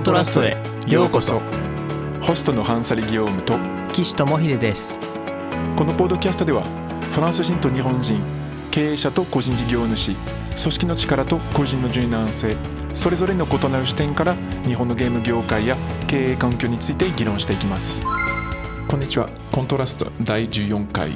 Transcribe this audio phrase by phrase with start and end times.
[0.00, 0.56] ントラストへ。
[0.86, 1.42] ようこそ。
[2.22, 3.58] ホストのハンサリ・ギオームと
[3.92, 4.98] 岸智秀です。
[5.76, 6.62] このポッドキャストでは
[7.12, 8.18] フランス人と日本人
[8.70, 12.56] 経営者と個人事業主組織の力と個人の柔軟性
[12.94, 15.76] それぞれの異なる視点から日本のゲーム業界や
[16.08, 18.02] 経営環境について議論していきます。
[18.88, 19.28] こんにちは。
[19.52, 21.10] コントラスト第14回。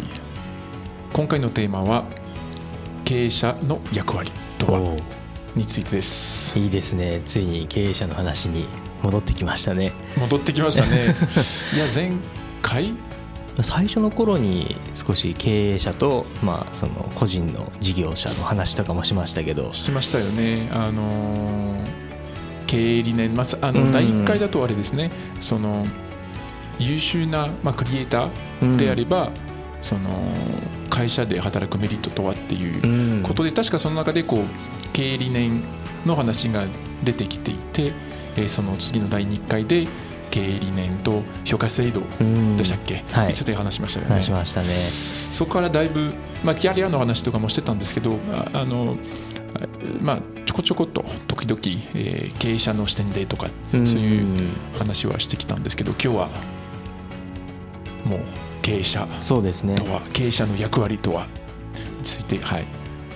[1.15, 2.05] 今回のテーマは
[3.07, 5.24] 経営者の役割とは？
[5.55, 6.59] についてです。
[6.59, 7.23] いいですね。
[7.27, 8.67] ついに経営者の話に
[9.03, 9.93] 戻ってきましたね。
[10.17, 11.15] 戻ってきましたね。
[11.75, 12.13] いや前
[12.61, 12.95] 回？
[13.63, 19.73] 最初の頃に少し経営者と、まあ、その個人の事業者の話とかもしましたけど。
[19.73, 20.69] しましたよね。
[20.73, 21.77] あの
[22.67, 25.87] 経営理念、まあ、あの第1回だとあれですね、その
[26.81, 29.31] 優秀な、まあ、クリエイターであれば、
[29.81, 30.33] その
[30.91, 35.63] 会社で働くメリットとはっていうことで、確かその中でこう経営理念
[36.07, 36.65] の話が
[37.03, 37.93] 出てきていて、
[38.37, 39.87] えその次の第2回で
[40.31, 42.01] 経営理念と評価制度
[42.57, 44.15] でしたっけ、はい、いつで話しましたよね。
[44.15, 44.69] 話しましたね。
[45.31, 48.19] そこからだいぶ、まあ、キャリアの話とかもしてたんですけど
[48.53, 48.97] あの、
[50.01, 51.61] まあ、ちょこちょこっと時々、
[51.95, 56.29] えー、経営者の視点でとかそういう話はしてきたんですけど今日は
[58.05, 58.21] もう
[58.63, 59.75] 経営者そうですね。
[59.75, 61.27] とは経営者の役割とは
[61.99, 62.65] について、はい、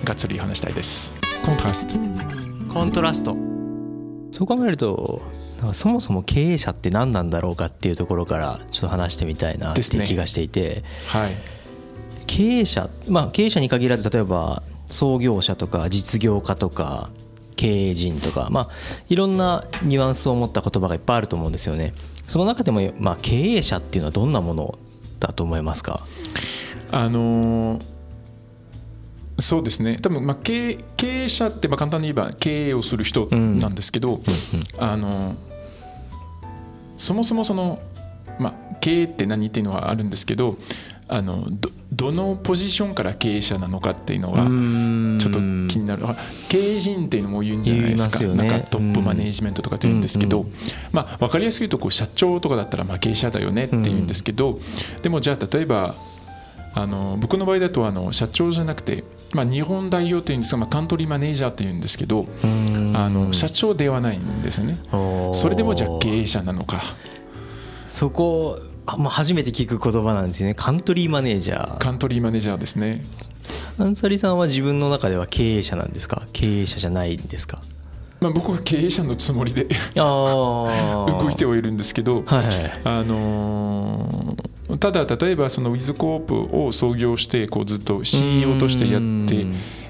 [0.03, 1.18] がっつり話したいです。
[1.49, 1.95] コントラスト
[2.71, 3.35] コントラスト
[4.29, 5.23] そう考えると
[5.73, 11.35] そもそも経営者って何なんだろうかっていうところからちょっと話してみたいなっていう気がしていて、ね、はい、
[12.27, 17.09] 経営者まあ経営者に限らず例えば創業者とか実業家とか
[17.55, 18.69] 経営陣とか、まあ、
[19.09, 21.95] いろんなニュアンスを持った言葉がいっぱいあると思うんですよね。
[22.27, 24.77] その中でも、まあ、経営者っていうのはどんなもの
[25.19, 26.05] だと思いますか？
[26.91, 27.98] あのー
[29.41, 29.99] そうですね。
[30.01, 34.21] 多分まあ経経営者ってまあ簡単に言えば経営をする人なんですけど、うん、
[34.79, 35.35] あの
[36.97, 37.79] そもそもその、
[38.39, 40.57] まあ、経営って何っていうのはあるんですけど
[41.07, 44.43] あのどどのポジションから経営者なのかっていうのが
[45.19, 45.39] ちょっと
[45.73, 46.05] 気になる。
[46.47, 50.45] 経営陣っていうのも言うんじゃないですか、ね、なんかトップマネージメントとかって言うんですけど、
[50.91, 54.59] まあ、分かりやすく言うとこう社長とかだったらまあ経営者だよねって言うんですけど、
[55.01, 55.95] でもじゃあ例えば
[56.75, 59.03] あの僕の場合だとあの社長じゃなくて
[59.33, 62.25] まあ、日本代表というんですが、まあ、カントリーマネージャーというんですけど
[62.95, 64.75] あの社長ではないんですね。
[65.33, 66.81] それでもじゃあ経営者なのか。
[67.87, 70.53] そこあ、まあ、初めて聞く言葉なんですね。
[70.55, 71.77] カントリーマネージャー。
[71.77, 73.03] カントリーマネージャーですね。
[73.77, 76.23] アンサリさんは自分の中では経営者なんですか？
[76.33, 77.61] 経営者じゃないんですか？
[78.19, 89.01] まあ、僕は経営者のつもりで動いてはいるんですけど、はい、あのーただ例えばそのウィズコープを創業してこうずっと CEO としてやっ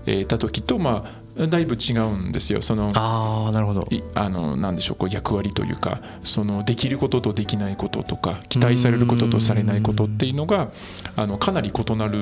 [0.05, 2.61] てた時とまあだいぶ違うんですよ。
[2.61, 3.87] そのあなるほど。
[4.15, 10.69] あのなんでしょうこう役割というかそのできることとできないこととか期待されることとされないことっていうのが
[11.15, 12.19] あのかなり異なる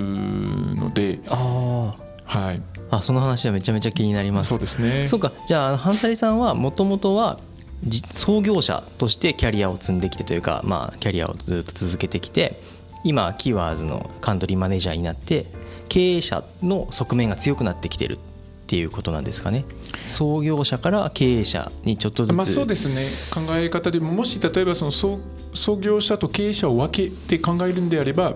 [0.76, 1.20] ので。
[1.28, 1.96] あ
[2.28, 2.62] はい、
[2.92, 4.50] あその話はめちゃめちゃ気になります。
[4.50, 5.08] そうですね。
[5.08, 7.40] そうかじゃあハンサリさんはもともとは
[8.12, 12.60] 創業者としてキャリアを積んできてというか、まあ、キャリアをずっと続けてきて
[13.04, 15.46] 今キーワーズのカントリーマネージャーになって
[15.88, 19.64] 経営者の側面が強くなってきてるっていうことなんですかね
[20.08, 25.20] 創業者から経営者にちょっとずつ、まあ、そうですね考え方でももし例えばその創
[25.54, 28.36] 創業者と経営者を分けて考えるんであれば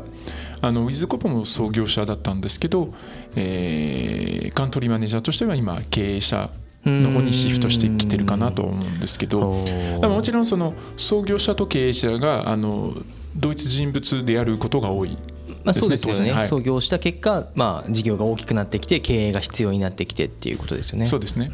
[0.61, 2.93] あのウィズコポも創業者だったんですけど、
[3.35, 6.49] えー、カントリーマネージャーとしては今経営者
[6.85, 12.93] の方にシフトしてきてるかなと思うんですけどもちろんその創業者と経営者があの
[13.35, 15.17] 同一人物であることが多い
[15.63, 21.05] まあ、そうですよね、はい、創業した結果、まあ、事業が大きくなってきて経営が必要になってきてっていうことですよね。
[21.05, 21.51] そうですね。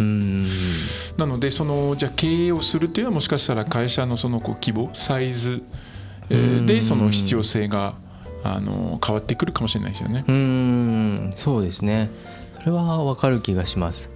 [1.17, 5.61] なのでそのじゃ経営をするっていうのはもしかしたら会社のそのこう規模サイズ
[6.29, 7.95] でその必要性が
[8.43, 10.25] あの変わってくるかもしれないですよね。
[10.27, 12.09] うんそうですね
[12.59, 14.09] それは分かる気がします。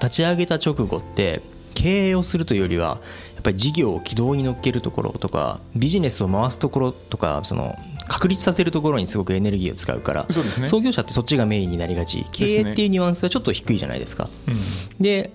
[0.00, 1.40] 立ち上げた直後って
[1.74, 3.00] 経営をするというよりは
[3.34, 7.76] やっぱり事業を軌道に乗っけるところとかビジネスを回すところとかその
[8.08, 14.28] 確立させるところにすごくエネルギーを使うから、ね、創業者ってそっちがメインになりがち経営っていうニュアンスはちょっと低いじゃないですか。
[14.48, 15.32] うん、で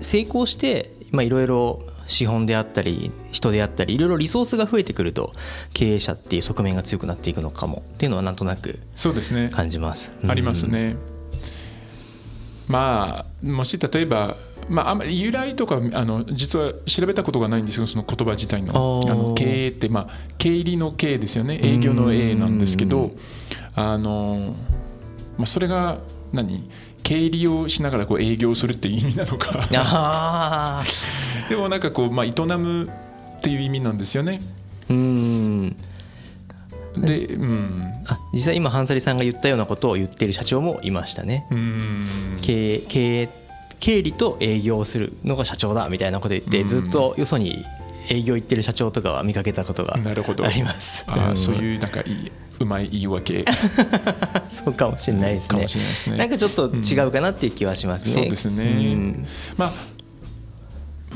[0.00, 5.32] 成功していろいろ資本であったり人であったりいろいろリソースが増えてくると
[5.74, 7.82] 経営者っていう側面が強くなっていくのかも。
[7.94, 8.78] っていうのはなんとなく
[9.50, 10.06] 感じます。
[10.06, 10.96] すね、ありますね。
[12.68, 14.36] まあもし例えば
[14.68, 18.72] まあ、あんまり由来とかあの実は調べたことがないんですけどその言葉自体の。
[19.08, 21.60] あの経営って、まあ、経理の経ですよね。
[21.62, 23.12] 営業の A なんですけど
[23.76, 24.56] あの、
[25.38, 25.98] まあ、それが
[26.32, 26.68] 何？
[27.04, 29.68] 経理をしながらこう営業するっていう意味なのか
[31.48, 32.88] でもなんかこう、まあ、営む
[33.38, 34.40] っていう意味なんですよね。
[34.88, 35.76] うん。
[36.96, 41.46] で、うん、あ実際今ハンサリさんが言ったようなことを言っている社長もいましたね。
[41.50, 42.38] うん。
[42.40, 43.28] 経営経営
[43.78, 46.68] 経理と営業をするのが社長だみたいなこと言ってうん。
[46.68, 47.64] ずっとよそに
[48.08, 50.44] 営業行ってる社長とかは見かけたことがなるほど。
[50.44, 51.04] あります。
[51.08, 53.44] あそういうなんかいいうまい言い訳。
[54.48, 55.56] そうかもしれないですね。
[55.56, 56.16] かもしれないですね。
[56.16, 58.64] なんかちょっと違うかなっていう気はしますね、そうですね。
[58.64, 59.26] うん。
[59.58, 59.72] まあ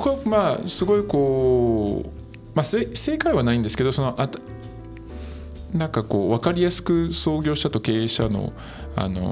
[0.01, 2.09] 僕はまあすごいこう、
[2.55, 4.39] まあ、せ正解はないんですけどそのあた
[5.75, 8.53] なんかこう分かりやすく創業者と経営者の、
[8.97, 9.23] あの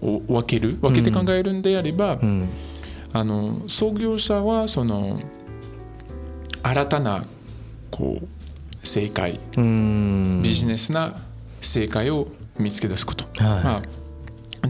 [0.00, 2.48] を分ける分けて考えるんであれば、うん
[3.14, 5.20] あの創業者はその
[6.62, 7.26] 新たな
[7.90, 10.40] こう正解うん。
[10.42, 11.14] ビジネスな
[11.60, 12.28] 正解を
[12.58, 13.64] 見つけ出すこと、はい。
[13.64, 13.82] まあ、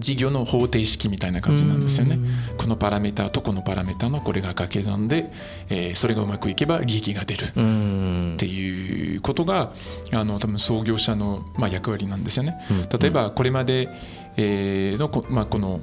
[0.02, 2.18] 事業の方程式みたいな感じなんですよね。
[2.58, 5.32] このパラメータとこのパラメータのこれが掛け算で、
[5.70, 7.44] えーそれがうまくいけば利益が出る。
[7.44, 8.34] っうん。
[8.36, 9.72] ていうことが
[10.14, 12.56] あの多分創業者の、まあ、役割なんですよね。
[12.70, 12.98] うん。
[12.98, 13.88] 例えばこれまで、
[14.36, 15.80] えーのこ,、まあ、この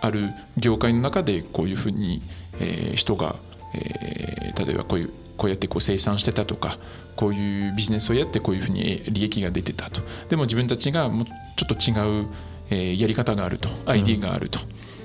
[0.00, 2.20] ある業界の中でこういうふうに、
[2.60, 3.36] えー人が、
[3.74, 6.76] えー例えばこういうこうやってこう生産してたとか
[7.16, 10.02] こういうビジネスをやってこういうふうにえー利益が出てたと。
[10.28, 11.26] でも自分たちがもう
[11.56, 12.26] ちょっと違う、
[12.70, 14.58] えーやり方があると ID があると、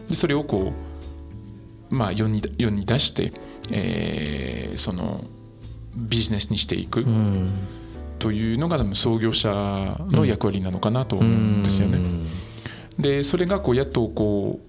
[0.08, 0.74] でそれをこ
[1.92, 3.32] う、まあ、世に世に出して、
[3.72, 5.24] えーその
[5.96, 7.02] ビジネスにしていく。
[7.02, 7.50] うん。
[8.20, 9.50] というのが多分創業者
[10.10, 12.00] の役割なのかなと思うんですよね。
[13.00, 14.60] でそれがこうやっとこ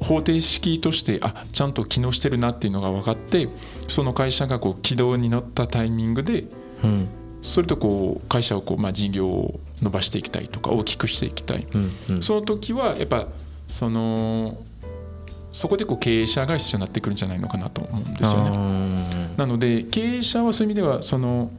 [0.00, 3.48] う方程式としてあちゃんと機能してるなっていうのが分かって
[3.86, 6.46] その会社がこう軌道に乗ったタイミングで
[6.82, 7.08] うん
[7.42, 12.22] それとこう会社をこう、まあ、事業を伸ばしていきたいとか大きくしていきたい、うんうん。
[12.22, 13.28] その時はやっぱ
[13.66, 14.62] その
[15.52, 18.50] そこでこう経営者が必要になってくるんじゃないのかなと思うんですよね。
[18.50, 21.50] ねなので経営者はそういう意味ではその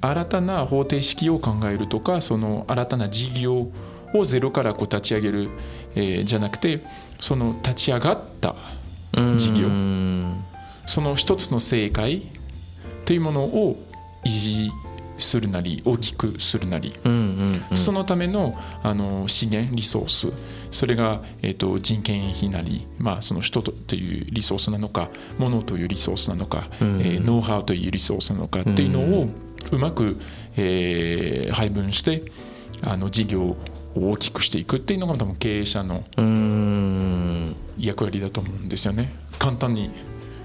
[0.00, 3.68] 新たな方程式を考えるとかその新たな事業
[4.14, 5.50] をゼロからこう立ち上げる、
[5.94, 6.80] えーじゃなくて
[7.20, 8.54] その立ち上がった
[9.36, 9.66] 事業。
[9.66, 10.44] うん。
[10.86, 12.22] その一つの正解
[13.04, 13.76] というものを
[14.24, 14.70] 維持
[15.18, 17.76] するなり大きくするなりうんうんうん。
[17.76, 20.32] そのためのあの資源リソース
[20.70, 29.28] それが、えー、と人件費なり、まあ、その人とというリソースなのか物というリソースなのか、うんえーノウハウというリソースなのかっていうのを
[29.72, 30.16] うまく、
[30.56, 32.22] えー配分して
[32.82, 33.56] あの事業を
[33.94, 37.56] 大きくしていくっていうのが多分経営者のうん。
[37.78, 39.12] 役割だと思うんですよね。
[39.38, 39.90] 簡単に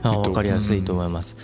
[0.03, 0.29] あえっと。
[0.29, 1.35] 分かりやすいと思います、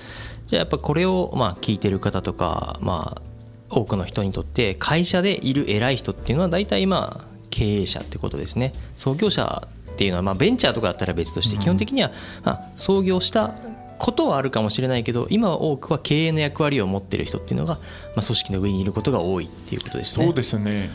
[0.48, 3.22] じゃあやっぱこれをまあ聞いてる方とかまあ
[3.70, 8.72] 多くの人にとって会社でいる偉い人っていうのは大体まあ経営者ってことですね。
[8.96, 12.12] 創業者っていうのはまあベンチャーとかだったら別として基本的には
[12.44, 13.56] まあ創業した
[13.98, 17.80] ことはあるかもしれないけど今は多くは経営の役割を持ってる人っていうのがま
[18.18, 20.26] あ組織の上にいることが多いっていうことですね。
[20.26, 20.92] そうですね。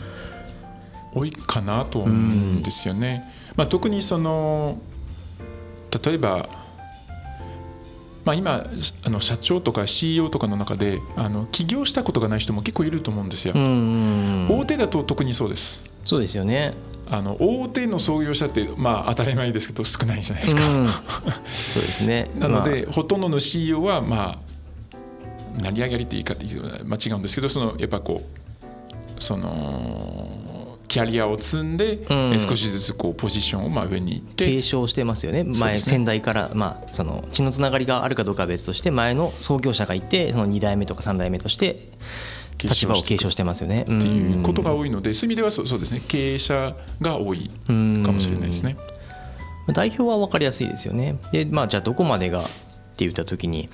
[1.13, 3.31] 多いかなと思うんですよね。
[3.55, 4.79] まあ、特にその
[6.03, 6.49] 例えば、
[8.25, 8.65] まあ、今
[9.05, 13.59] あの社長とか CEO とかの中であの起業したことがない人も結構いると思うんですよう。
[13.59, 15.81] ん大手だと特にそうです。
[16.05, 16.73] そうですよね
[17.09, 20.67] あの大手の創業者って、まあ、当たり前ですけど少ないじゃないですか。
[20.67, 24.39] うん そうですねなので、ほとんどの CEO はま
[25.55, 26.43] あ成り上がりって言い方
[26.85, 30.27] 間違うんですけどそのやっぱこうその
[30.93, 32.33] キャリアを積んで、ん。
[32.35, 34.45] え少しずつこうポジションをまあ上に行って。
[34.45, 35.43] 継承してますよね。
[35.43, 35.79] 前ね。
[35.79, 41.89] 先代から、まあ、その血のつながりがあるかどうかは別として前の創業者がいてその2代目とか3代目として
[42.59, 43.81] 立場を継承してますよね。
[43.81, 46.01] っっていうことが多いのでそういう意味ではそうそうですね。
[46.07, 48.77] 経営者が多いかもしれないですね。
[49.73, 51.17] 代表は分かりやすいですよね。
[51.31, 52.49] でまあじゃあどこまでがって
[52.97, 53.67] 言った時に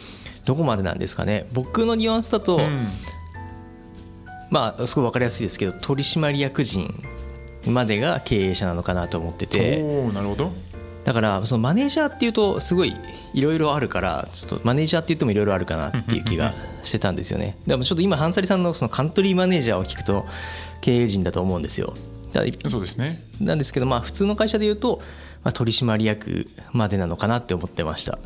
[0.45, 1.47] どこまでなんですかね。
[1.51, 2.87] 僕のニュアンスだと、うん。
[4.49, 7.03] まあすごい分かりやすいですけど取締役人
[7.69, 9.81] までが経営者なのかなと思ってて。
[10.13, 10.51] なるほど。
[11.05, 12.95] だからそのマネージャーっていうとすごい
[13.33, 17.57] いろいろあるからちょっとマネージャーって言ってもいろいろあるかなっていう気がしてたんですよね。
[17.65, 20.25] でもちょっと今ハンサリさんのそのカントリーマネージャーを聞くと
[20.81, 21.93] 経営陣だと思うんですよ。
[22.67, 23.23] そうですね。
[23.41, 25.01] なんですけどまあ普通の会社で言うと、
[25.43, 28.19] まあ、取締役までなのかなって思ってました。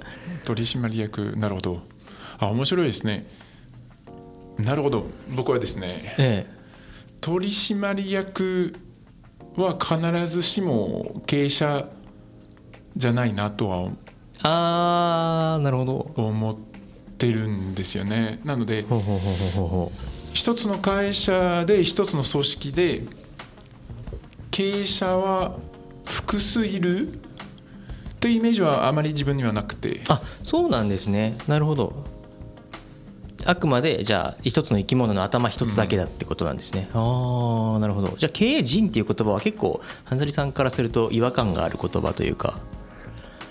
[0.44, 1.82] 取締役なるほど。
[2.40, 3.28] あ面白いですね。
[4.58, 5.06] なるほど。
[5.30, 6.46] 僕はですねえ。
[7.22, 8.76] 取締役
[9.58, 11.88] は必ずしも経営者
[12.96, 13.92] じゃないなとはえ
[14.44, 16.12] あーなるほど。
[16.16, 16.56] 思っ
[17.18, 18.40] てるんですよね。
[18.44, 18.86] なので
[20.34, 23.04] 一つの会社で一つの組織で
[24.52, 25.56] 経営者は
[26.06, 27.18] 複数いるっ
[28.20, 30.02] というイメージはあまり自分にはなくて。
[30.08, 31.38] あそうなんですね。
[31.48, 32.06] なるほど
[33.46, 38.16] あくまでじゃあ一つの生き物の頭一つだけだってことなんですね、うん、ああなるほど。
[38.18, 42.60] じゃあ経営人っていう言葉は結構半ザリさんからすると違和感がある言葉というか。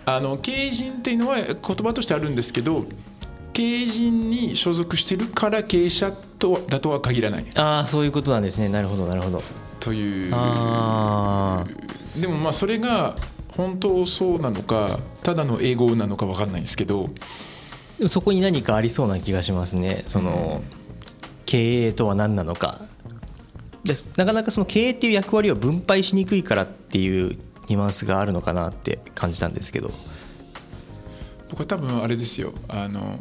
[0.05, 2.85] あの経営人っていうのは言葉としてあるんですけど
[3.53, 7.47] 経営陣に所属してるから経営者とだとは限らない。
[7.55, 8.69] ああそういうことなんですね。
[8.69, 9.43] なるほどなるほど。
[9.79, 10.31] という。
[10.31, 10.35] で
[12.27, 13.17] もまあそれが
[13.57, 17.11] 本当そうなのかただの英語なのか分かんないんですけど
[18.09, 20.03] そこに何かありそうな気がしますね。
[20.07, 20.63] その、
[21.47, 22.81] 経営とは何なのか。
[23.85, 27.37] でなかなかその経営っていう役割を分配しにくいからっていう
[27.69, 29.91] ニュアンスがあるのかなって感じたんですけど。
[31.51, 32.53] 僕は多分あれですよ。
[32.69, 33.19] あの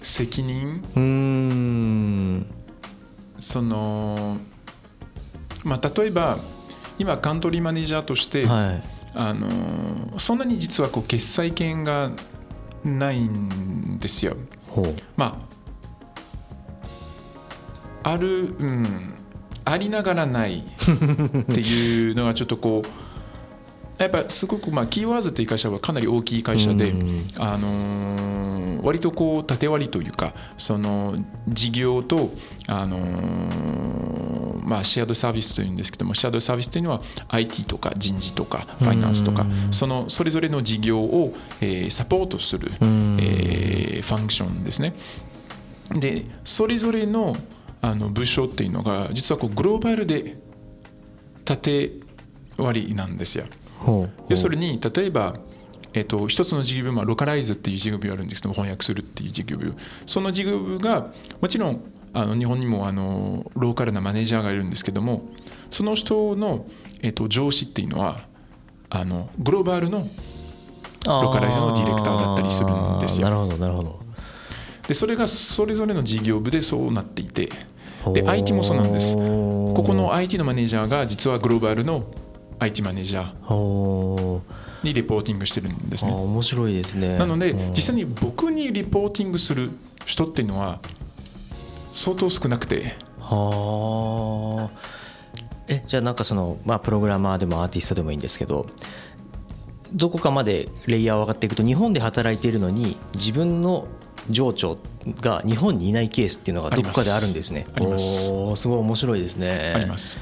[0.00, 0.82] 責任？
[0.96, 2.46] うん。
[3.38, 4.38] その
[5.62, 6.38] まあ例えば
[6.98, 8.82] 今カントリーマネージャーとして、はい、
[9.14, 12.12] あのそんなに実はこう決裁権が
[12.84, 14.36] ないんですよ。
[15.16, 15.46] ま
[18.02, 19.14] あある、うん、
[19.64, 22.88] ありながらないっていうのがちょっとこう
[23.98, 26.92] やっぱすごくまあキーワーズっていう会社はかなり大きい会社で、
[27.38, 31.16] あの割とこう縦割りというかその
[31.48, 32.30] 事業と
[32.68, 44.94] あのまあシェアドサービスというんですけどもシェアドサービスというのは IT とか人事とかファイナンスとかそのそれぞれの事業をえサポートするえファンクションですね。
[45.90, 47.36] でそれぞれの
[47.80, 50.38] あの部署っていうのが実はこうグローバルで
[51.44, 51.92] 縦
[52.56, 53.44] 割りなんですよ。
[54.28, 55.36] 要するに例えば
[55.94, 59.74] えっと、一つの事業部、まあ、ロカライズっていう事業部があるんですけど翻訳するっていう事業部。
[60.06, 65.28] その事業部がもちろんあの日本にもあのローカルなマネージャーがいるんですけども
[65.70, 66.66] その人の、
[67.02, 68.20] えっと、上司っていうのは
[68.90, 70.08] あのグローバルの
[71.04, 73.28] ロカライズのディレクターだったりするんですよ。
[73.28, 74.00] なるほどなるほど。
[74.88, 77.50] でそれがそれぞれの事業部でそうなっていて
[78.12, 79.14] で IT もそうなんです。
[79.14, 82.04] ここの IT のマネージャーが実はグローバルの
[82.58, 84.40] IT マネージャー
[84.82, 86.12] にレポーティングしてるんですね。
[86.12, 89.70] 面白いですねなので実際に僕にリポーティングする
[90.06, 90.80] 人っていうのは
[91.92, 92.94] 相当少なくて。
[93.18, 95.04] はあ
[95.66, 98.66] えじゃあなんかその、まあ、プログラマーでもアーティストでもいいんですけど
[99.92, 103.86] どこかまでレイヤーを上がっていくと日本で働いているのに自分の
[104.30, 104.78] 情緒
[105.20, 107.66] が日本にいないケースっていうのがどこかであるんですね。
[107.78, 109.72] おすごい面白いですね。
[109.76, 110.18] あります。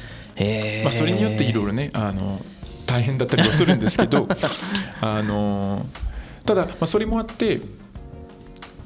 [0.83, 2.41] まあ、それによっていろいろねあの
[2.87, 4.29] 大変だったりはするんですけど
[5.01, 5.87] あの
[6.45, 7.61] ただ、まあ、それもあって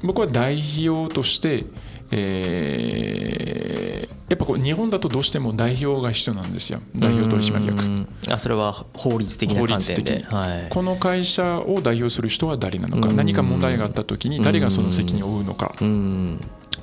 [0.03, 1.65] 僕は代表として、
[2.11, 6.81] えー、やっぱこう日本だとどうしても代表が必要なんですよ。
[6.95, 8.07] 代表取締役。
[8.31, 13.11] あそれは法律的な観点で、はい、この会社を代表する人は誰なのか。
[13.11, 15.73] 何か問題があった時に誰がその責任を負うのか。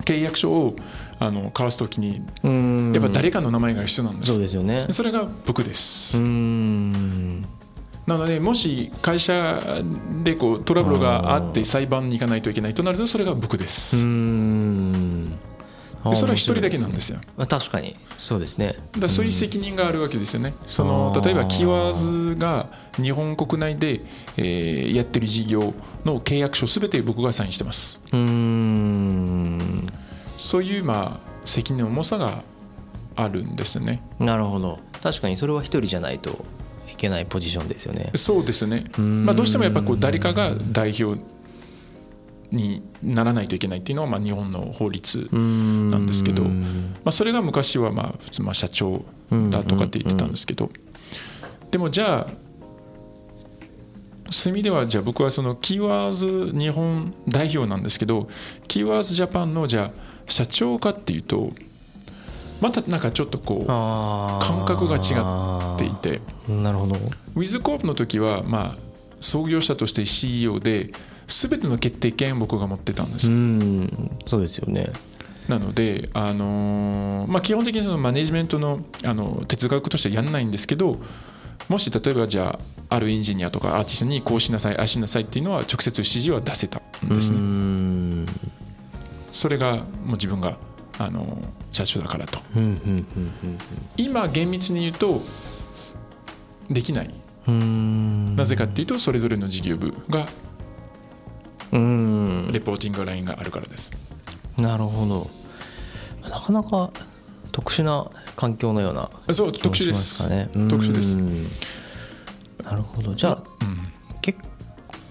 [0.05, 0.75] 契約書を
[1.19, 2.23] あの交わすときに
[2.93, 4.33] やっぱ誰かの名前が必要なんです。
[4.33, 4.87] そうですよね。
[4.91, 6.19] それが僕です。
[8.07, 9.83] なのでもし会社
[10.23, 13.97] でこうトラブルがあって裁判に行かないといけないとなるとそれが僕です。
[16.13, 17.19] それは一人だけなんですよ。
[17.49, 17.97] 確かに。
[18.19, 18.75] そうですね。
[18.99, 20.53] だそういう責任があるわけですよね。
[20.67, 22.67] その例えばキワーズが
[22.97, 24.03] 日本国内で、
[24.37, 25.73] えー、やってる事業
[26.05, 27.99] の契約書すべて僕がサインしてます。
[28.13, 29.34] うん
[30.37, 32.43] そういうまあ責任の重さが
[33.17, 34.03] あるんですね。
[34.19, 34.79] なるほど。
[35.03, 36.45] 確かにそれは一人じゃないと
[36.91, 38.11] いけないポジションですよね。
[38.15, 41.23] そうですね、まあ、どうしてもやっぱこう誰かが代表
[42.51, 46.51] にならないといけないっていうのはまあ日本の法律なんですけど、ま
[47.07, 49.05] あ、それが昔はまあ普通まあ社長
[49.51, 50.71] だとかって言ってたんですけど
[51.71, 52.45] でもじゃあ
[54.31, 58.29] そういう意味ではじゃあ僕はそのキーワーズ日本代表なんですけど
[58.69, 61.53] キーワーズジャパンのじゃあ社長かっていうと
[62.61, 66.21] またなんかちょっとこう感覚が違っていて。
[66.49, 66.95] なるほど。
[67.35, 68.77] ウィズコープの時はまあ
[69.21, 70.91] 創業者として CEO で
[71.27, 74.11] 全ての決定権僕が持ってたんですうん。
[74.25, 74.93] そうですよね。
[75.49, 80.99] なので、あのー、まあ、基本的にそのマネジメントのあの哲学としてはやらないんですけど
[81.69, 87.39] もし例えばじゃああるエンジニアとかアーティストにこうしなさいああしなさいっていうのは直接指示は出せたんですね
[89.35, 90.57] それがもう自分が
[90.99, 92.39] あの社長だからと。
[93.97, 95.23] 今厳密に言うと
[96.71, 97.11] できない。
[97.47, 100.27] なぜかっていうとそれぞれの事業部がレ
[102.61, 103.91] ポーティングラインがあるからです。
[104.57, 105.29] なるほど。
[106.31, 106.91] なかなか
[107.51, 110.29] 特殊な環境のようなそう特殊です。
[110.69, 111.17] 特殊です。
[112.65, 113.15] なるほど。
[113.15, 113.93] じゃあ、うん、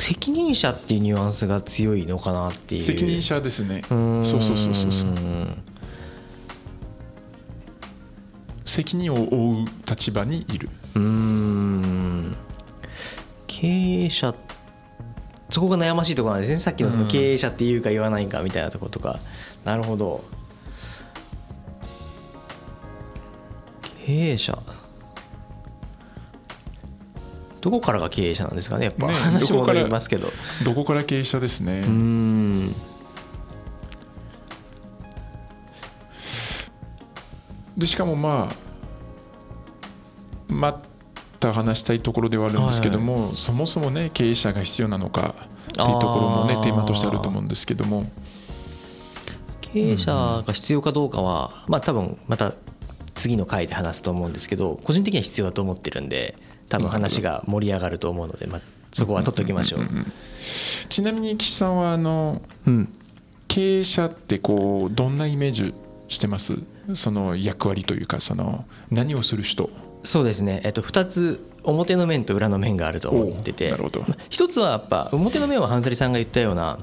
[0.04, 2.82] 責任者っていうニュアンスが強いのかなっていう。
[2.82, 3.84] 責任者ですね。
[3.88, 5.12] そうそうそうそうそう。
[8.66, 10.70] 責任を負う立場にいる。
[10.96, 12.36] うーん。
[13.48, 13.68] 経
[14.06, 14.36] 営者
[15.50, 19.20] そこが悩ましいところなんですねさっきのそのうん経営者っていうか言わないかみたいなところとか、
[19.64, 20.22] なるほど。
[24.06, 24.62] 経営者
[27.64, 28.86] どこからが経営者なんですかね。
[28.86, 30.30] やっぱ、ね話戻りますけど。
[30.66, 32.76] どこから経営者ですね、うーん。
[37.78, 38.56] でしかもまあ
[40.50, 40.82] ま
[41.40, 48.12] た話したいところではあるんですけども、そもそもね経営者が必要なのかっていうところもねテーマとしてあると思うんですけども。
[49.62, 52.54] 経営者が必要かどうかは、まあ多分また
[53.16, 56.36] 次の回で話すと思うんですけど個人的には必要だと思ってるんで
[56.74, 58.62] 多分話が盛り上がると思うので、まあ、
[58.92, 59.82] そこは取っておきましょう。
[60.90, 62.92] ちなみに岸さんはあのうん。
[63.48, 65.76] 経営者ってこうどんなイメージ
[66.08, 66.58] してます？
[66.96, 69.70] その役割というかその何をする人？
[70.04, 73.72] そうですね、えっと、2つ表の面と裏の面があると思ってて。
[74.32, 76.80] 一つはやっぱ表の面は半ザリさんが言ったような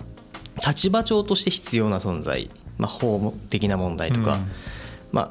[0.64, 4.50] 立場長として必要な存在、まあ、法務的な問題とか、うん。
[5.10, 5.30] まあ、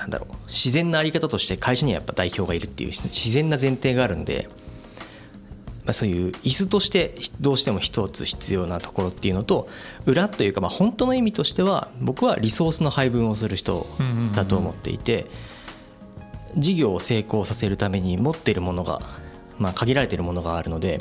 [0.00, 4.48] なんだろう自然なあり方として会社にはやっぱ代表がいるっていう自然な前提があるんで、
[5.84, 9.68] まあ、そういう椅子としてどうしても一つ必要なところっていうのと
[10.06, 13.86] 裏というかま本当の意味としては僕はリソースの配分をする人
[14.34, 15.26] だと思っていて
[16.56, 19.02] 事業を成功させるために持っているものが、
[19.58, 20.98] まあ、限られているものがあるので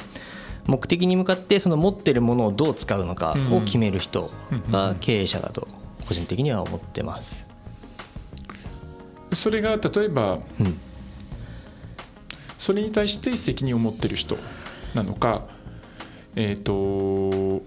[0.67, 4.29] 目的に向かってその持ってるものをどう使うのかを決める人
[4.69, 5.69] が経営者だと
[6.05, 7.48] 個人的には思ってます。
[9.33, 10.79] それが例えばうん。
[12.57, 14.37] それに対して責任を持ってる人
[14.93, 15.43] なのか
[16.35, 17.63] えっ、と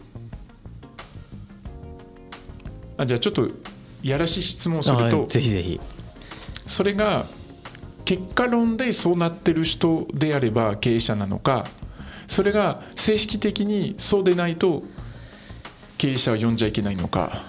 [2.99, 5.81] あじゃあちょっといやらしい質問をするはといぜひぜひ。
[6.67, 7.27] それが
[8.05, 11.67] 結果論でそうなってる人であれば経営者なのか
[12.27, 14.83] それが正式的にそうでないと
[15.99, 17.43] 経営者は呼んじゃいけないのか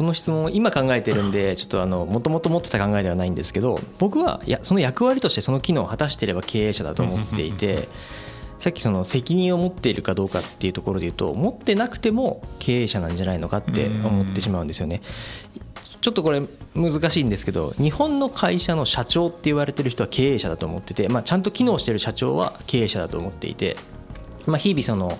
[0.00, 7.86] その質問を今考えてるんで ちょっとあのもともと持ってた考えではないんですけど僕はいやその役割としてその機能を果たしていれば経営者だと思っていて
[8.58, 15.02] さっきその責任を持っているかどうかっていうところで言うと持ってなくても経営者なんじゃないのかって思ってしまうんですよね。
[16.00, 16.40] ちょっとこれ
[16.74, 23.76] 難しいんですけど日本の会社の社長って言われてる人は経営者だと思ってて、まあ、ちゃんと機能してる社長は経営者だと思っていて、
[24.46, 25.18] まあ、日々そのス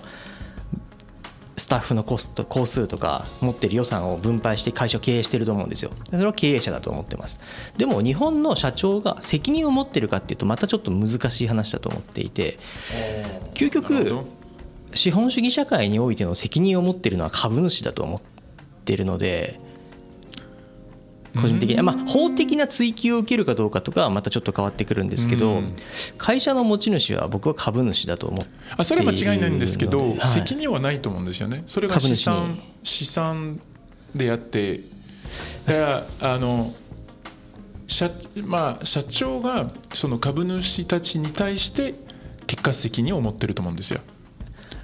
[1.71, 5.91] タッフのコスト工数とか持ってる予算を分配して会社を経営してると思うんですよ。
[6.09, 7.39] それは経営者だと思ってます。
[7.77, 12.59] でも日本の社長が責任を持ってるかっていうとまたちょっと難しい話だと思っていて
[13.53, 14.25] 究極ど。
[14.93, 18.21] 資本主義社会においての責任を持ってるのは株主だと思っ
[18.83, 19.57] てるので
[21.35, 25.75] 個人的に、まあ、法的な追及を受けるかどうかとかはまたちょっと変わってくるんですけどうん。
[26.17, 31.63] 会社の持ち主は僕は株主だと思ってあそれは間違いないんですけど、はい責任はないと思うんですよね。
[31.67, 33.59] それが資産資産
[34.15, 34.81] であって
[35.65, 36.73] だからあの
[37.87, 38.09] 社,、
[38.45, 41.95] まあ、社長がその株主たちに対して
[42.47, 44.01] 結果責任を持ってると思うんですよ。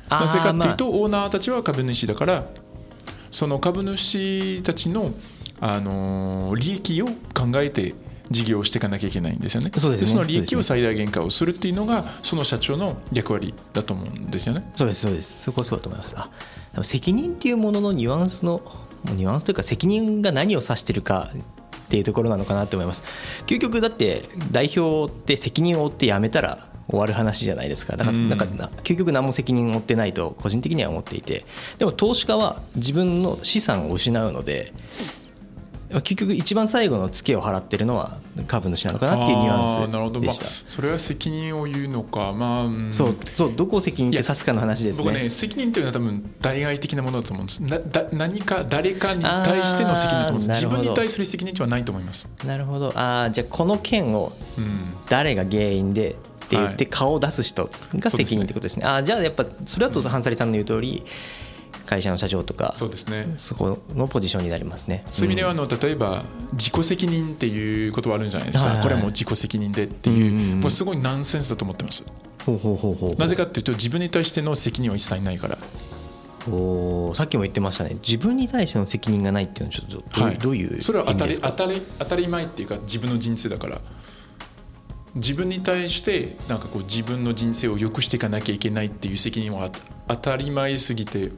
[0.10, 2.46] なぜかっていうまと、オーナーたちは株主だから
[3.32, 5.12] その株主たちの、
[5.60, 7.96] あのー利益を考えて
[8.30, 9.72] 事業をしていかなきゃいけないんですよね。
[9.78, 10.08] そうですね。
[10.08, 14.70] その利益を最大限化をするっていうのがその社長の役割だと思うんですよね。
[14.76, 15.44] そうですそうです。
[15.44, 16.16] そこはそうだと思います。
[16.18, 16.30] あ
[16.84, 18.62] 責任っていうもののニュアンスの
[19.06, 23.04] ニュアンスというか責任が何を指してるかっていうところなのかなと思います。
[23.46, 27.96] 究極だって代表って責任を負って辞めたら終わる話じゃないですか。
[27.96, 28.30] だからうん。
[28.30, 31.46] なんかな究極何も責任を負ってないと個人的には思っていて。
[31.78, 34.74] でも投資家は自分の資産を失うので
[35.90, 42.94] 結局一番最後のツケを払ってるのは株主なのかなっていうニュアンスでした、それは責任を言うのかまあ、うん。
[42.94, 47.60] そうそうどこを責任って指すかの話です僕ね責任というのは多分代替的なものだと思うんです。
[47.62, 50.62] なだ何か誰かに対しての責任だと思うんです。
[50.62, 52.92] 自分に対する責任ではないと思います、なるほど。
[52.98, 56.14] ああじゃあこの件をうん、誰が原因でっ
[56.50, 56.92] て言ってはい。
[56.92, 58.86] 顔を出す人が責任ってことですね。
[58.86, 61.06] ああじゃあやっぱそれだとハンサリさんの言う通り
[61.86, 63.34] 会社の社長とかそうですね。
[63.38, 65.06] そこのポジションになりますね。
[65.12, 68.84] そういう意味ではあの例えば自己責任っていうことはあるんじゃないですか、はいはい。
[68.84, 70.60] これはもう自己責任でっていう,、うんうんうん。
[70.62, 72.04] もうすごいナンセンスだと思ってます。
[72.46, 73.16] ほうほうほうほう。
[73.16, 75.58] なぜかっていうと自分に対しての責任は一切ないから。
[76.50, 77.98] おーさっきも言ってましたね。
[78.06, 80.38] 自分に対しての責任がないっていうのはちょっとどう,、はい。
[80.38, 83.80] どういうそれは当たり当たり当たり前っていうか自分の人生だから。
[85.16, 89.72] 自分に対してなんかこう自分の人生を良くしていかなきゃいけないっていう責任は
[90.08, 91.32] 当たり前すぎて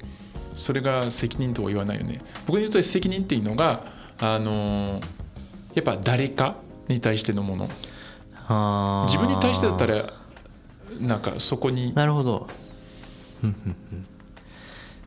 [0.59, 2.21] それが責任とは言わないよね。
[2.45, 3.83] 僕にとって責任っていうのが
[4.19, 4.99] あの
[5.73, 7.69] やっぱ誰かに対してのもの。
[9.07, 10.13] 自分に対してだったら
[10.99, 12.49] なんかそこになるほど。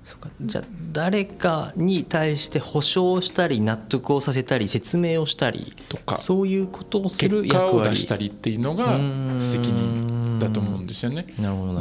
[0.04, 0.30] そっか。
[0.40, 8.96] じゃあ誰かに対して保証したり納得をさせたり説明をしたりとかそういうことをする結果役割を出したりっていうのが
[9.40, 11.26] 責任だと思うんですよね。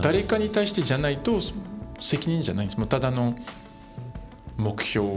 [0.02, 1.40] 誰かに対してじゃないと
[2.02, 2.78] 責任じゃないんです。
[2.78, 3.36] もうただの
[4.58, 5.08] 目標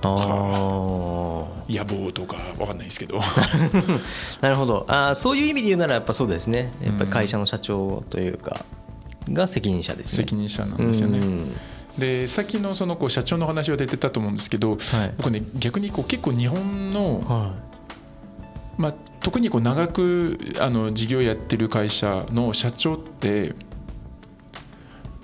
[0.00, 3.18] とかあ野望とかわかんないですけど。
[3.18, 4.00] ー
[4.42, 4.84] なるほど。
[4.88, 6.72] あーそういう意味で言うならやっぱそうですね。
[6.82, 8.64] やっぱり会社の社長というか
[9.30, 10.16] が責任者ですね。
[10.18, 11.18] 責任者なんですよね。
[11.18, 11.52] うん。
[11.98, 14.78] でさっきのそのこう社長の話は出てたと思うんですけど、はい。
[15.16, 17.54] 僕ね逆にこう結構日本の、は
[18.76, 23.54] まあ、特にこう長くあの事業やってる会社の社長って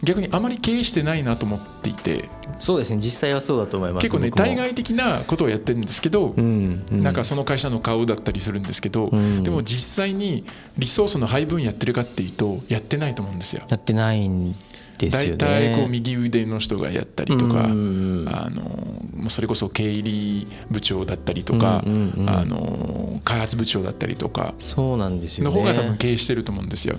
[0.02, 2.24] 逆にあまり経営してないなと思っていてい
[2.58, 7.02] そうですね実際はそうだと思います結構ね対外的なことをやってるんですけど、うんうん。
[7.02, 9.42] なんかその会社の顔だったりするんですけど、うん。
[9.42, 10.44] でも実際に
[10.76, 13.62] リソースの配分やってるかっていうとやってないと思うんですよ。
[13.68, 14.54] やってないん
[14.98, 18.28] ですよ大ね体こう右腕の人がやったりとか、うん。
[18.28, 22.30] あのもうそれこそ経理部長だったりとか、うんうんうん。
[22.30, 25.54] あの開発部長だったりとかそうなんですよね。
[25.54, 26.96] の方が多分経営してると思うんですよ。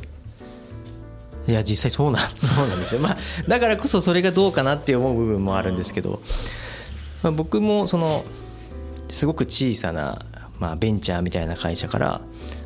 [1.50, 6.22] いや実際そうなん そうなんですよ、まあ、だからこそそれがどうかなって思う部分もあるんですけど、
[7.24, 8.24] まあ、僕もその
[9.10, 10.20] すごく小さな、
[10.60, 12.22] まあ、ベンチャーみたいな会社から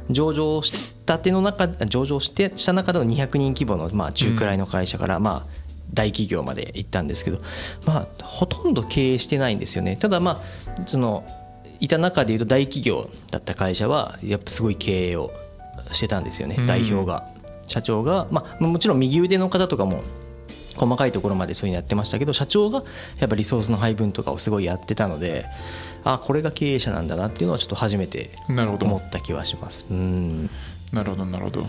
[0.10, 7.40] 上場したての中上場してした中での200人規模のまあ中くらいの会社からまあ大企業まで行ったんですけど、
[7.86, 9.96] まあ、ほとんど経営してないんですよね。
[9.96, 11.24] ただまあその
[11.80, 15.32] いた中でいうと大企業だった会社はやっぱすごい経営を
[15.92, 16.66] してたんですよね、うん。
[16.66, 17.28] 代表が
[17.74, 20.04] 社長が、まあ、もちろん右腕の方とかも
[20.76, 22.84] 細かいところまでそういうのやってましたけど社長が
[23.20, 25.46] やっぱリソースの配分とかをすごいやってたので
[26.04, 29.86] あこれが経営者なんだなっていうのはちょっと初めて思った気はします。
[29.90, 30.50] うん。
[30.92, 31.68] なるほどなるほど。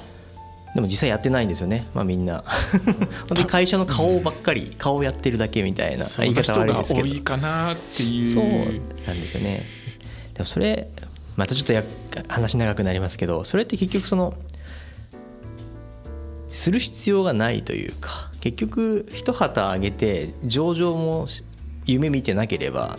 [0.75, 2.43] でも実際やってないんですよね、まあ、みんな。
[2.85, 7.07] 本当に会社の顔ばっかり顔やってるだけみたいな言い方悪いですけど。
[7.07, 8.35] が多いかなっていう。
[8.35, 8.45] そう
[9.07, 9.63] なんですよね。
[10.35, 10.89] でもそれ
[11.37, 11.85] またちょっとや
[12.29, 14.35] 話長くなりますけどそれって結局その
[16.55, 21.27] する必要がないというか結局一旗あげて上場も
[21.85, 22.97] 夢見てなければ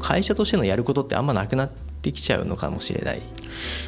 [0.00, 1.70] 会社としてのやることってあんまなくなっ
[2.02, 3.22] てきちゃうのかもしれない。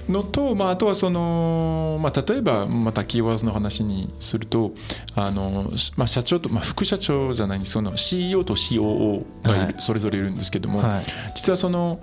[0.09, 4.73] のと、まあ、あとはその、まあ、例えばまたキーワードの話にすると
[5.17, 9.77] あの、まあ、社長と、まあ、副社長じゃないんですその CEO と COO がはい。
[9.81, 11.05] それぞれいるんですけども、はい。
[11.35, 11.99] 実はその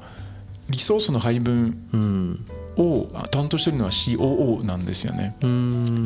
[0.70, 2.46] リソースの配分うん
[2.78, 5.36] を担当しているのは COO なんですよね。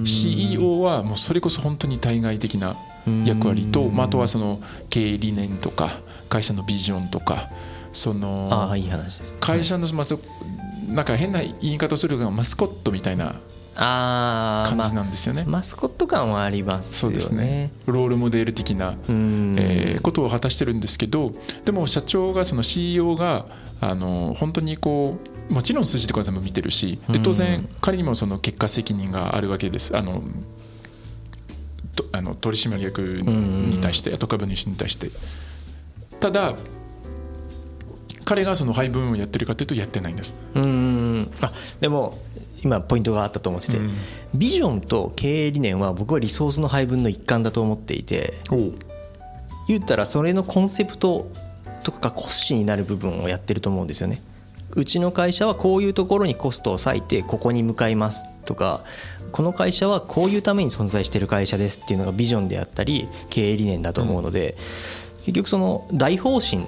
[0.06, 2.76] CEO はもうそれこそ本当に対外的な
[3.26, 6.00] 役割と、まあ、あとはその経営理念とか
[6.30, 7.50] 会社のビジョンとか
[7.94, 10.20] そのああいい話です会社のまず
[10.90, 13.36] なんか変な言い方をするがマスコットみたいな
[13.80, 15.46] ああまあ感じなんですよね。
[15.48, 17.20] マスコット感はありますよね。
[17.20, 17.72] そうですね。
[17.86, 19.56] ロールモデル的な、うん。
[19.60, 21.34] えーことを果たしてるんですけど
[21.66, 23.46] でも社長がその CEO が
[23.82, 29.96] あの本当にこうもちろん数字とか全部見てるしで当う然ん彼にもその結果責任があるわけです。
[29.96, 30.22] あの
[31.96, 35.10] とあの取締役に対して、あと株主に対して。
[36.20, 36.56] ただ
[38.26, 40.36] 彼がその配分をやってるかというとやってないんです。
[40.54, 41.32] うーん。
[41.42, 42.20] あでも
[42.64, 43.96] 今ポイントがあったと思ってて、うん。
[44.36, 48.34] ビジョンと経営理念は僕はリソースの配分の一環だと思っていて
[49.68, 51.32] 言ったらそれのコンセプト
[51.84, 54.22] とかが骨子になる部分をやってると思うんですよね
[54.72, 58.84] うちの会社はこういうところにコストを割いてここに向かいますとか
[59.32, 64.56] この会社はこういうために存在している会社ですっていうのがビジョンであったり経営理念だと思うので、
[65.20, 66.66] 結局その大方針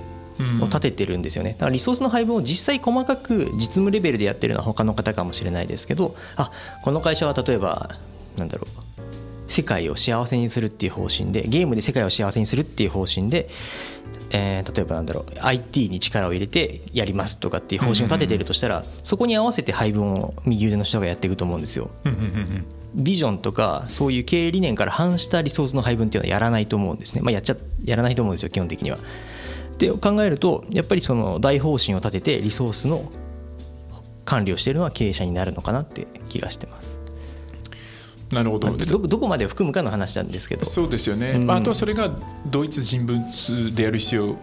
[0.62, 1.51] を立ててるんですよね。
[1.53, 6.51] だからリソースの配分を実際細かく実務レベルでやってるのは他の方かもしれないですけどあ
[6.83, 7.91] この会社は例えば
[8.38, 8.88] なんだろう
[9.49, 13.49] 世界を幸せにするっていう方針でゲームで世界を幸せにするっていう方針で、
[14.31, 21.89] えー例えばなんだろう IT に力を入れてやりますとかっていう方針を立ててるとしたらそこに合わせて配分を右腕の人がやっていくと思うんですよ。
[22.95, 28.97] ビジョンとかそういう経営理念から反したリソースの配分っていうのはやらないと思うんですね、まあ、やっちゃやらないと思うんですよ基本的には。
[29.77, 33.12] で考えるとやっぱりその大方針を立ててリソースの
[34.25, 36.98] 管理をしているのは経営者になるのかなって気がしてます。
[38.31, 38.67] なるほど。
[38.67, 40.63] まあどどこまでを含むかの話なんですけど。
[40.63, 41.47] そうですよね、うん。
[41.47, 42.11] まあ、あとはそれが
[42.45, 44.37] 同一人物である必要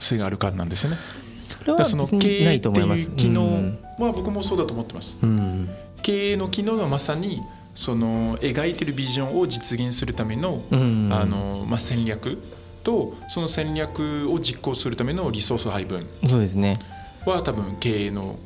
[0.00, 0.98] 性があるかなんですよね。
[1.44, 3.10] そそれはその経営ってないと思います。
[3.10, 3.78] いう機能うん。
[3.98, 5.16] は僕もそうだと思ってます。
[5.22, 5.68] うん。
[6.02, 7.40] 経営の機能はまさに
[7.74, 11.10] その描いてるビジョンを実現するための,、うん。
[11.12, 12.38] あのまあ、戦略
[12.82, 16.78] とその戦略を実行するためのリソース配分そうですね。
[17.24, 18.36] は多分経営の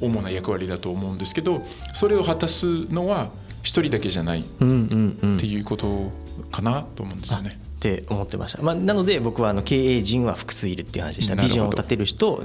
[0.00, 1.62] 主な役割だと思うんですけど
[1.92, 3.30] それを果たすのは
[3.64, 4.64] 一人だけじゃないって
[5.46, 6.12] いうこと
[6.52, 7.58] かなと思うんですよね。
[7.76, 11.34] って思ってました、まあ、なので僕はあの経営陣は複数いるっていう話でした。
[11.34, 12.40] ビジョンを立てる人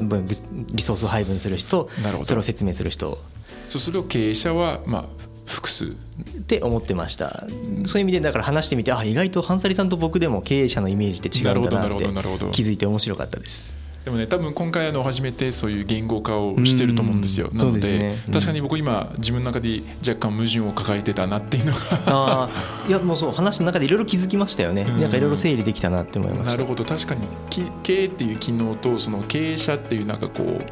[0.73, 1.89] リソースを配分する人
[2.23, 3.19] それを説明する人。
[3.67, 5.05] そうすると経営者はまあ
[5.45, 5.91] 複数。
[5.91, 7.45] って思ってました。
[7.85, 12.05] そういう意味でだから話してみてあ意外とハンサリさんと僕でも経営者のイメージって違うんだなって
[12.51, 17.49] 気づいて面白かったですでもね多分今回あの初めてそういう言語化をしてると思うんですよ。
[17.51, 18.33] うんなのでねうん。
[18.33, 21.79] 確かに僕今自分の中で若干矛盾を抱えてたなっていうのが。
[22.05, 22.49] あ
[22.85, 24.83] あいやもうそう話の中でいろいろ気づきましたよね。
[24.83, 25.01] うん。
[25.01, 26.51] なんかいろいろ整理できたなって思いました。
[26.51, 26.85] なるほど。
[26.85, 30.63] 確かにき経営っていう機能とその経営者っていうなんかこう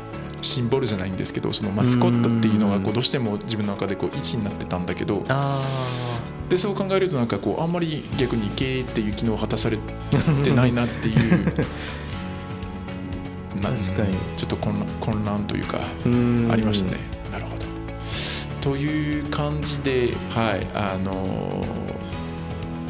[0.42, 5.24] シンボルじゃないんですけどそのマスコットっていうのがこうどうしても自分の中でこう一になってたんだけど。
[5.28, 5.62] あ
[6.50, 9.78] でそう考えるとなんかこうあんまり逆に経営っていう機能を果たされ
[10.46, 11.52] てないなっていうな
[13.62, 16.98] 確かにちょっと混乱混乱というかあありましたね。
[17.32, 17.66] なるほど。
[18.62, 21.66] という感じで、はい、あのー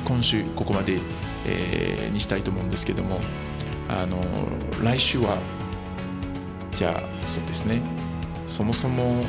[0.06, 1.00] 今週ここまで、
[1.46, 3.20] えーにしたいと思うんですけども、
[3.90, 5.38] あのー来週は
[6.72, 7.82] じゃあそうですね。
[8.46, 9.24] そもそも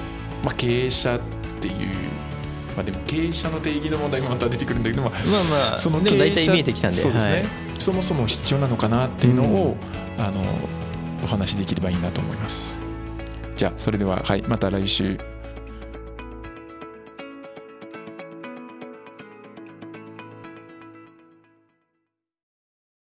[0.44, 1.20] まあ経営者っ
[1.61, 1.74] ていう。
[2.77, 5.22] まあ、でも経営者の定義の問題もまた出てくるんだけど、まあ、まあ
[5.70, 9.77] まあその経営者見えてきたんでそうですね、はいそもそも必要なのかなっていうのを、
[10.18, 10.42] あの
[11.22, 12.78] お話しできればいいなと思います。
[13.57, 15.18] じゃあそれでは、はい、また来週。